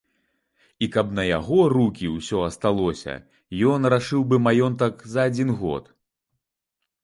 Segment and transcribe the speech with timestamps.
[0.85, 3.13] І каб на яго рукі ўсё асталося,
[3.75, 5.97] ён рашыў бы маёнтак за адзін год.